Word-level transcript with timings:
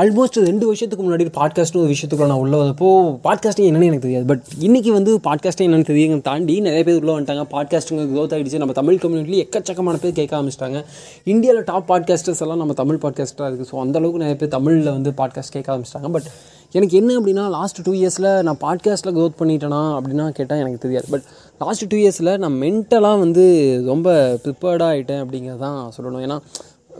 Almost 0.00 0.36
ரெண்டு 0.48 0.66
வருஷத்துக்கு 0.66 1.04
முன்னாடி 1.06 1.24
பாட்காஸ்ட்னு 1.38 1.80
ஒரு 1.82 1.90
விஷயத்துக்குள்ள 1.92 2.26
நான் 2.26 2.38
உள்ள 2.38 2.56
வந்தப்போ 2.56 2.88
பாட்காஸ்டிங் 3.24 3.68
என்னன்னு 3.70 3.88
எனக்கு 3.88 4.04
தெரியாது. 4.06 4.26
பட் 4.26 4.42
இன்றைக்கி 4.60 4.88
வந்து 4.88 5.12
பாட்காஸ்டிங் 5.18 5.68
என்னன்னு 5.68 5.88
தெரியுங்க 5.90 6.22
தாண்டி 6.22 6.60
நிறைய 6.60 6.84
பேர் 6.84 7.00
உள்ள 7.00 7.12
வந்துட்டாங்க. 7.16 7.44
பாட்காஸ்ட்டுங்க 7.54 8.04
க்ரோத் 8.12 8.34
ஆகிடுச்சு 8.36 8.58
நம்ம 8.58 8.72
தமிழ் 8.72 8.94
கம்யூனிட்டியில் 8.94 9.42
எக்கச்சக்கமான 9.44 10.00
பேர் 10.00 10.12
கேட்க 10.12 10.32
ஆரம்பிச்சிட்டாங்க. 10.40 10.80
இந்தியாவில் 11.24 11.64
டாப் 11.64 11.92
பாட்காஸ்டர்ஸ் 11.92 12.40
எல்லாம் 12.40 12.58
நம்ம 12.58 12.72
தமிழ் 12.72 13.00
பாட்காஸ்ட்டாக 13.02 13.50
இருக்குது 13.50 13.70
ஸோ 13.72 13.78
அந்தளவுக்கு 13.84 14.22
நிறைய 14.24 14.36
பேர் 14.36 14.48
தமிழில் 14.48 14.90
வந்து 14.90 15.10
பாட்காஸ்ட் 15.10 15.54
கேட்க 15.56 15.76
ஆரம்பிச்சிட்டாங்க. 15.76 16.10
பட் 16.10 16.28
எனக்கு 16.72 16.96
என்ன 16.96 17.20
அப்படின்னா 17.20 17.48
லாஸ்ட் 17.50 17.78
டூ 17.82 17.92
இயர்ஸில் 17.92 18.30
நான் 18.42 18.58
பாட்காஸ்ட்டில் 18.60 19.14
க்ரோத் 19.18 19.38
பண்ணிட்டேனா 19.38 19.82
அப்படின்னா 19.98 20.30
கேட்டால் 20.30 20.58
எனக்கு 20.58 20.78
தெரியாது. 20.78 21.06
பட் 21.10 21.22
லாஸ்ட் 21.58 21.86
டூ 21.88 21.96
இயர்ஸில் 21.96 22.38
நான் 22.38 22.58
மென்டலாக 22.62 23.18
வந்து 23.18 23.44
ரொம்ப 23.86 24.38
ப்ரிப்பேர்டாக 24.44 24.92
ஆகிட்டேன் 24.92 25.22
அப்படிங்கிறது 25.24 25.58
தான் 25.58 25.90
சொல்லணும். 25.96 26.24
ஏன்னா 26.26 26.38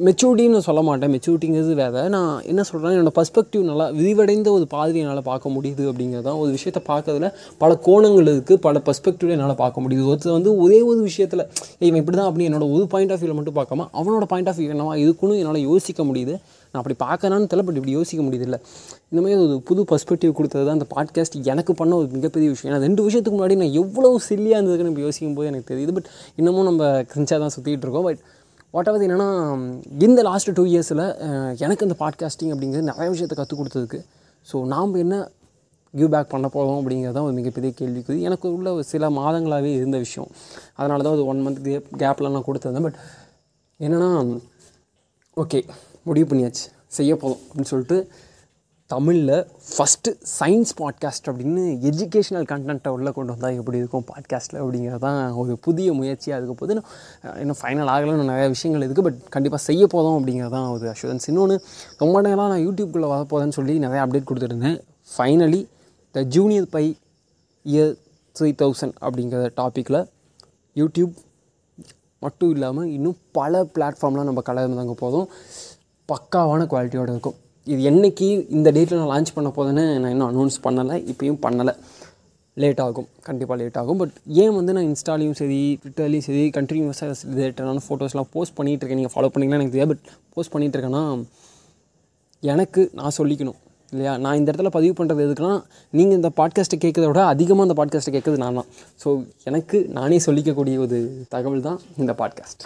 மெச்சூரிட்டின்னு 0.07 0.61
சொல்ல 0.67 0.80
மாட்டேன். 0.87 1.11
மெச்சூரிட்டிங்கிறது 1.14 1.75
வேறு. 1.80 2.03
நான் 2.14 2.35
என்ன 2.50 2.62
சொல்கிறேன் 2.69 2.95
என்னோடய 2.96 3.14
பர்ஸ்பெக்டிவ் 3.19 3.62
நல்லா 3.71 3.87
விரிவடைந்த 3.99 4.49
ஒரு 4.57 4.67
பாதிரி 4.75 4.99
என்னால் 5.03 5.23
பார்க்க 5.31 5.53
முடியுது 5.57 5.82
அப்படிங்கிறது 5.90 6.26
தான் 6.29 6.39
ஒரு 6.43 6.50
விஷயத்தை 6.57 6.82
பார்க்கறதுல 6.90 7.29
பல 7.63 7.75
கோணங்கள் 7.86 8.31
இருக்குது 8.35 8.61
பல 8.67 8.82
பர்ஸ்பெக்டிவ் 8.86 9.32
என்னால் 9.35 9.59
பார்க்க 9.63 9.85
முடியுது. 9.85 10.04
ஒருத்தர் 10.11 10.36
வந்து 10.39 10.53
ஒரே 10.64 10.79
ஒரு 10.90 11.00
விஷயத்தில் 11.09 11.45
இவன் 11.89 12.00
இப்படி 12.03 12.17
தான் 12.21 12.31
அப்படி 12.31 12.46
என்னோட 12.50 12.67
ஒரு 12.76 12.86
பாயிண்ட் 12.95 13.13
ஆஃப் 13.14 13.21
வியூவில் 13.23 13.39
மட்டும் 13.40 13.59
பார்க்காம 13.61 13.86
அவனோட 14.00 14.26
பாயிண்ட் 14.32 14.50
ஆஃப் 14.53 14.59
வியூ 14.61 14.73
என்னவா 14.76 14.95
இருக்குன்னு 15.04 15.36
என்னால் 15.43 15.61
யோசிக்க 15.71 16.03
முடியுது. 16.11 16.37
நான் 16.73 16.81
அப்படி 16.82 16.96
பார்க்கறான்னு 17.07 17.46
தெரியல 17.53 17.62
பட் 17.68 17.79
இப்படி 17.79 17.95
யோசிக்க 17.98 18.21
முடியுது 18.26 18.45
இல்லை 18.48 18.59
இந்த 19.12 19.21
மாதிரி 19.23 19.39
ஒரு 19.45 19.54
புது 19.68 19.81
பர்ஸ்பெக்டிவ் 19.93 20.32
கொடுத்தது 20.40 20.64
தான் 20.67 20.76
அந்த 20.79 20.89
பாட்காஸ்ட் 20.96 21.37
எனக்கு 21.53 21.73
பண்ண 21.81 21.93
ஒரு 22.01 22.11
மிகப்பெரிய 22.17 22.48
விஷயம். 22.54 22.71
ஏன்னா 22.71 22.82
ரெண்டு 22.87 23.01
விஷயத்துக்கு 23.07 23.39
முன்னாடி 23.39 23.57
நான் 23.62 23.76
எவ்வளோ 23.82 24.11
சில்லியாக 24.29 24.61
இருந்ததுன்னு 24.61 24.93
இப்போ 24.93 25.03
யோசிக்கும் 25.07 25.39
போது 25.39 25.48
எனக்கு 25.53 25.71
தெரியுது. 25.73 25.95
பட் 25.96 26.11
இன்னமும் 26.40 26.68
நம்ம 26.71 26.85
கிரிஞ்சாக 27.14 27.40
தான் 27.45 27.54
சுற்றிட்டு 27.57 27.87
இருக்கோம். 27.87 28.07
பட் 28.11 28.21
வாட் 28.75 28.89
என்னென்னா 29.07 29.29
இந்த 30.07 30.21
லாஸ்ட் 30.27 30.51
டூ 30.59 30.65
இயர்ஸில் 30.73 31.05
எனக்கு 31.65 31.87
இந்த 31.87 31.97
பாட்காஸ்டிங் 32.03 32.53
அப்படிங்கிறது 32.55 32.91
நிறைய 32.91 33.09
விஷயத்தை 33.15 33.37
கற்றுக் 33.39 33.61
கொடுத்ததுக்கு. 33.61 33.98
ஸோ 34.47 34.56
நாம் 34.73 34.93
என்ன 35.05 35.15
கிவ் 35.95 36.11
பேக் 36.15 36.31
பண்ண 36.34 36.47
போகிறோம் 36.48 36.79
அப்படிங்கிறது 36.81 37.17
தான் 37.17 37.27
ஒரு 37.29 37.35
மிகப்பெரிய 37.39 37.71
கேள்விக்குது 37.79 38.19
எனக்கு 38.29 38.47
உள்ள 38.57 38.69
ஒரு 38.77 38.85
சில 38.93 39.05
மாதங்களாகவே 39.19 39.71
இருந்த 39.79 39.99
விஷயம். 40.05 40.29
அதனால 40.79 41.03
தான் 41.07 41.17
அது 41.17 41.25
ஒன் 41.33 41.41
மந்த் 41.47 41.61
கேப் 41.69 41.89
கேப்பில் 42.03 42.33
நான் 42.35 42.47
கொடுத்துருந்தேன். 42.49 42.87
பட் 42.89 42.99
என்னென்னா 43.81 44.11
ஓகே 45.37 45.61
முடிவு 46.09 46.29
பண்ணியாச்சு. 46.31 46.65
செய்ய 46.99 47.12
போதும் 47.17 47.43
அப்படின்னு 47.43 47.71
சொல்லிட்டு 47.73 47.99
தமிழில் 48.91 49.47
ஃபஸ்ட்டு 49.71 50.11
சயின்ஸ் 50.41 50.73
பாட்காஸ்ட் 50.81 51.27
அப்படின்னு 51.27 51.63
எஜுகேஷ்னல் 51.83 52.47
கண்டென்ட்டை 52.49 52.89
உள்ளே 52.89 53.11
கொண்டு 53.11 53.33
வந்தால் 53.33 53.55
எப்படி 53.55 53.79
இருக்கும் 53.79 54.05
பாட்காஸ்ட்டில் 54.05 54.61
அப்படிங்கிறது 54.61 54.99
தான் 54.99 55.33
ஒரு 55.33 55.59
புதிய 55.59 55.93
முயற்சியாக 55.93 56.39
இருக்க 56.39 56.55
போது 56.55 56.83
இன்னும் 57.41 57.61
ஃபைனல் 57.63 57.91
ஆகலன்னு 57.91 58.23
நிறையா 58.23 58.31
நிறைய 58.31 58.49
விஷயங்கள் 58.49 58.89
இருக்குது 58.89 59.03
பட் 59.03 59.29
கண்டிப்பாக 59.29 59.63
செய்ய 59.63 59.87
போதும் 59.87 60.17
அப்படிங்கிறது 60.19 60.51
தான் 60.51 60.69
ஒரு 60.69 60.91
அஷூரன்ஸ் 60.91 61.29
இன்னொன்று 61.29 61.61
ரொம்ப 61.99 62.21
நேரம் 62.21 62.49
நான் 62.49 62.65
யூடியூப்குள்ளே 62.67 63.11
வரப்போதேன்னு 63.11 63.53
சொல்லி 63.53 63.79
நிறைய 63.79 64.07
அப்டேட் 64.07 64.29
கொடுத்துருந்தேன் 64.31 64.79
finally 65.17 65.69
the 66.15 66.23
junior 66.23 66.69
by 66.71 66.99
year 67.67 67.95
three 68.41 68.51
thousand 68.63 68.97
அப்படிங்கிற 69.01 69.51
டாப்பிக்கில் 69.57 70.01
யூடியூப் 70.77 71.15
மட்டும் 72.19 72.51
இல்லாமல் 72.51 72.87
இன்னும் 72.87 73.17
பல 73.33 73.63
பிளாட்ஃபார்ம்லாம் 73.75 74.31
நம்ம 74.31 74.43
கலந்துதாங்க 74.47 74.93
போதும் 74.93 75.29
பக்காவான 76.09 76.67
குவாலிட்டியோடு 76.67 77.11
இருக்கும். 77.11 77.37
இது 77.73 77.81
என்றைக்கு 77.91 78.29
இந்த 78.57 78.69
டேட்டில் 78.77 79.01
நான் 79.01 79.13
லான்ச் 79.13 79.33
பண்ண 79.35 79.49
போதுன்னு 79.57 79.85
நான் 80.03 80.13
இன்னும் 80.15 80.31
அனௌன்ஸ் 80.33 80.59
பண்ணலை. 80.67 80.97
இப்போயும் 81.13 81.41
பண்ணலை. 81.47 81.75
லேட் 82.57 82.81
ஆகும். 82.85 83.09
கண்டிப்பாக 83.29 83.57
லேட் 83.61 83.79
ஆகும். 83.81 83.99
பட் 84.03 84.15
ஏன் 84.43 84.55
வந்து 84.59 84.73
நான் 84.77 84.89
இன்ஸ்டாலையும் 84.89 85.37
சரி 85.41 85.59
ட்விட்டர்லேயும் 85.83 86.27
சரி 86.29 86.43
கண்டினியூஸாக 86.57 87.15
ரிலேட்டடான 87.37 87.83
ஃபோட்டோஸ்லாம் 87.87 88.31
போஸ்ட் 88.35 88.57
பண்ணிகிட்டு 88.59 88.83
இருக்கேன். 88.83 89.01
நீங்கள் 89.03 89.15
ஃபாலோ 89.17 89.31
பண்ணிங்கன்னா 89.35 89.59
எனக்கு 89.61 89.75
தெரியாது. 89.77 89.93
பட் 89.93 90.05
போஸ்ட் 90.35 90.53
பண்ணிகிட்டு 90.55 90.79
இருக்கேன்னா 90.79 91.05
எனக்கு 92.43 92.83
நான் 93.01 93.17
சொல்லிக்கணும். 93.19 93.59
இல்லையா? 93.93 94.12
நான் 94.25 94.37
இந்த 94.37 94.49
இடத்துல 94.51 94.71
பதிவு 94.75 94.95
பண்ணுறது 94.99 95.25
எதுக்குன்னா 95.27 95.55
நீங்கள் 95.93 96.17
இந்த 96.17 96.29
பாட்காஸ்ட்டை 96.37 96.79
கேட்குறத 96.84 97.07
விட 97.07 97.23
அதிகமாக 97.27 97.67
இந்த 97.69 97.77
பாட்காஸ்ட்டை 97.81 98.12
கேட்குறது 98.17 98.43
நான் 98.45 98.59
தான் 98.61 98.69
ஸோ 99.05 99.09
எனக்கு 99.45 99.79
நானே 99.99 100.19
சொல்லிக்கக்கூடிய 100.27 100.78
ஒரு 100.78 100.99
தகவல் 101.28 101.67
தான் 101.69 101.81
இந்த 101.97 102.12
பாட்காஸ்ட் 102.19 102.65